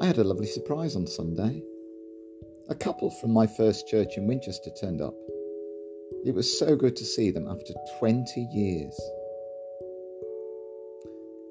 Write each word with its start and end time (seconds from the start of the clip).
I 0.00 0.06
had 0.06 0.18
a 0.18 0.24
lovely 0.24 0.48
surprise 0.48 0.96
on 0.96 1.06
Sunday. 1.06 1.62
A 2.68 2.74
couple 2.74 3.10
from 3.10 3.30
my 3.30 3.46
first 3.46 3.86
church 3.86 4.16
in 4.16 4.26
Winchester 4.26 4.70
turned 4.80 5.00
up. 5.00 5.14
It 6.24 6.34
was 6.34 6.58
so 6.58 6.74
good 6.74 6.96
to 6.96 7.04
see 7.04 7.30
them 7.30 7.46
after 7.46 7.72
20 8.00 8.40
years. 8.52 9.00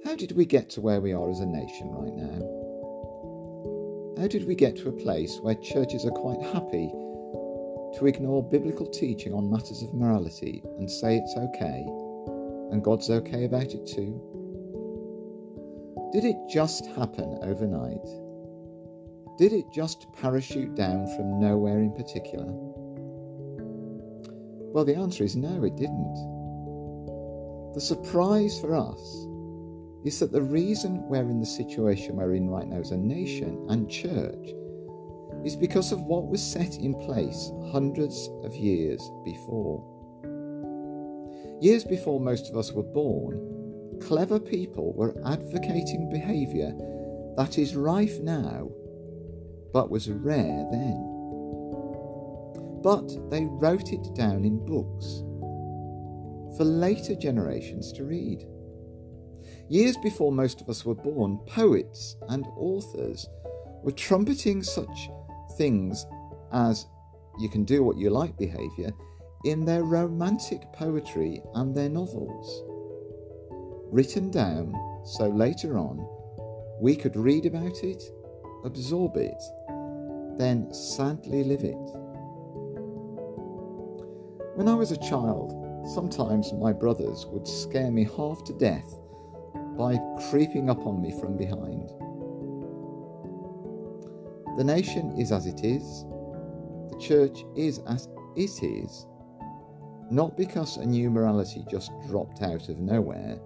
How 0.04 0.18
did 0.18 0.34
we 0.34 0.46
get 0.46 0.70
to 0.72 0.82
where 0.82 1.00
we 1.00 1.14
are 1.14 1.30
as 1.30 1.40
a 1.40 1.46
nation 1.46 1.90
right 1.94 2.14
now? 2.14 2.42
How 4.22 4.28
did 4.28 4.46
we 4.46 4.56
get 4.56 4.76
to 4.78 4.90
a 4.90 5.04
place 5.04 5.40
where 5.40 5.56
churches 5.56 6.06
are 6.06 6.12
quite 6.12 6.42
happy 6.42 6.90
to 7.98 8.08
ignore 8.08 8.44
biblical 8.44 8.88
teaching 8.88 9.34
on 9.34 9.50
matters 9.50 9.82
of 9.84 9.94
morality 9.94 10.62
and 10.78 10.92
say 10.92 11.16
it's 11.16 11.38
okay 11.38 11.86
and 12.72 12.84
God's 12.84 13.10
okay 13.10 13.46
about 13.46 13.74
it 13.74 13.88
too? 13.88 14.20
Did 16.12 16.26
it 16.26 16.36
just 16.50 16.86
happen 16.88 17.40
overnight? 17.42 18.06
Did 19.38 19.52
it 19.54 19.72
just 19.72 20.12
parachute 20.14 20.76
down 20.76 21.08
from 21.16 21.40
nowhere 21.40 21.80
in 21.80 21.92
particular? 21.94 22.46
Well, 24.74 24.86
the 24.86 24.96
answer 24.96 25.24
is 25.24 25.36
no, 25.36 25.64
it 25.64 25.76
didn't. 25.76 26.14
The 27.74 27.82
surprise 27.82 28.60
for 28.60 28.76
us 28.76 29.28
is 30.06 30.20
that 30.20 30.32
the 30.32 30.42
reason 30.42 31.08
we're 31.08 31.30
in 31.30 31.40
the 31.40 31.46
situation 31.46 32.18
we're 32.18 32.36
in 32.36 32.50
right 32.50 32.68
now 32.68 32.80
as 32.80 32.92
a 32.92 32.98
nation 32.98 33.66
and 33.70 33.90
church 33.90 34.50
is 35.44 35.56
because 35.56 35.92
of 35.92 36.02
what 36.02 36.28
was 36.28 36.42
set 36.42 36.78
in 36.78 36.94
place 36.94 37.52
hundreds 37.72 38.30
of 38.44 38.56
years 38.56 39.02
before. 39.26 39.84
Years 41.60 41.84
before 41.84 42.20
most 42.20 42.50
of 42.50 42.58
us 42.58 42.72
were 42.72 42.84
born, 42.84 44.00
clever 44.02 44.40
people 44.40 44.94
were 44.94 45.16
advocating 45.26 46.10
behaviour 46.12 46.74
that 47.38 47.58
is 47.58 47.76
rife 47.76 48.20
now, 48.20 48.70
but 49.74 49.90
was 49.90 50.10
rare 50.10 50.66
then. 50.72 51.10
But 52.82 53.30
they 53.30 53.46
wrote 53.46 53.92
it 53.92 54.14
down 54.14 54.46
in 54.46 54.64
books 54.66 55.24
for 56.56 56.64
later 56.64 57.16
generations 57.16 57.92
to 57.94 58.06
read. 58.06 58.46
Years 59.70 59.98
before 59.98 60.32
most 60.32 60.62
of 60.62 60.70
us 60.70 60.86
were 60.86 60.96
born, 60.96 61.40
poets 61.48 62.16
and 62.30 62.46
authors 62.56 63.28
were 63.82 63.92
trumpeting 63.92 64.62
such 64.62 65.10
things 65.58 66.06
as 66.52 66.86
you 67.40 67.50
can 67.50 67.64
do 67.64 67.84
what 67.84 67.98
you 67.98 68.10
like 68.10 68.38
behaviour 68.38 68.92
in 69.46 69.66
their 69.66 69.84
romantic 69.84 70.72
poetry 70.74 71.42
and 71.56 71.76
their 71.76 71.90
novels. 71.90 72.64
Written 73.92 74.30
down 74.30 74.74
so 75.06 75.28
later 75.28 75.78
on 75.78 76.08
we 76.80 76.96
could 76.96 77.16
read 77.16 77.46
about 77.46 77.84
it, 77.84 78.04
absorb 78.64 79.18
it, 79.18 79.42
then 80.38 80.74
sadly 80.74 81.44
live 81.44 81.64
it. 81.64 82.04
When 84.56 84.68
I 84.68 84.76
was 84.76 84.92
a 84.92 84.98
child, 84.98 85.52
sometimes 85.94 86.54
my 86.54 86.72
brothers 86.72 87.26
would 87.28 87.48
scare 87.48 87.92
me 87.92 88.04
half 88.04 88.44
to 88.46 88.54
death 88.54 89.00
by 89.78 90.00
creeping 90.30 90.70
up 90.70 90.86
on 90.86 91.02
me 91.02 91.12
from 91.20 91.38
behind. 91.38 91.90
The 94.58 94.64
nation 94.64 95.20
is 95.20 95.32
as 95.32 95.48
it 95.48 95.64
is, 95.64 96.06
the 96.92 96.98
church 97.00 97.44
is 97.56 97.80
as 97.88 98.08
it 98.36 98.64
is, 98.64 99.08
not 100.12 100.38
because 100.38 100.78
a 100.78 100.86
new 100.86 101.10
morality 101.10 101.66
just 101.70 101.92
dropped 102.08 102.44
out 102.44 102.70
of 102.70 102.78
nowhere, 102.78 103.40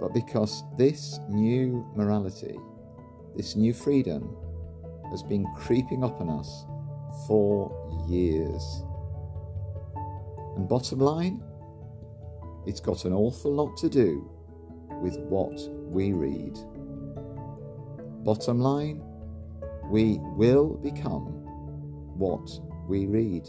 but 0.00 0.14
because 0.14 0.62
this 0.78 1.18
new 1.28 1.84
morality, 1.96 2.56
this 3.36 3.56
new 3.56 3.72
freedom, 3.72 4.36
has 5.10 5.22
been 5.22 5.46
creeping 5.56 6.04
up 6.04 6.20
on 6.20 6.28
us 6.28 6.64
for 7.26 7.70
years. 8.08 8.82
And 10.56 10.68
bottom 10.68 10.98
line, 10.98 11.42
it's 12.66 12.80
got 12.80 13.04
an 13.04 13.12
awful 13.12 13.52
lot 13.52 13.76
to 13.78 13.88
do 13.88 14.30
with 15.02 15.18
what 15.18 15.58
we 15.90 16.12
read. 16.12 16.58
Bottom 18.24 18.60
line, 18.60 19.02
we 19.90 20.18
will 20.36 20.76
become 20.76 21.24
what 22.18 22.48
we 22.88 23.06
read. 23.06 23.48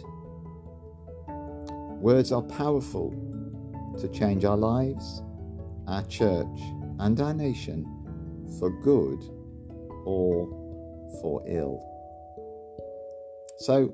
Words 1.99 2.31
are 2.31 2.41
powerful 2.41 3.13
to 3.99 4.07
change 4.07 4.45
our 4.45 4.57
lives, 4.57 5.21
our 5.87 6.03
church, 6.05 6.59
and 6.99 7.19
our 7.19 7.33
nation 7.33 7.85
for 8.57 8.69
good 8.81 9.21
or 10.05 10.60
for 11.19 11.43
ill. 11.47 11.81
So, 13.59 13.93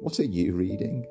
what 0.00 0.18
are 0.20 0.24
you 0.24 0.54
reading? 0.54 1.06